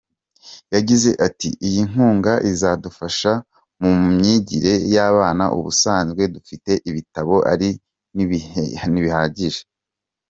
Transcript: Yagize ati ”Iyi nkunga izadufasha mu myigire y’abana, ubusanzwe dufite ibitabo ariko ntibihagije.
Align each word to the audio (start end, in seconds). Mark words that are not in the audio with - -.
Yagize 0.75 1.09
ati 1.27 1.49
”Iyi 1.67 1.81
nkunga 1.89 2.33
izadufasha 2.51 3.31
mu 3.81 3.91
myigire 4.15 4.73
y’abana, 4.93 5.43
ubusanzwe 5.57 6.21
dufite 6.35 6.71
ibitabo 6.89 7.35
ariko 7.53 7.83
ntibihagije. 8.83 9.61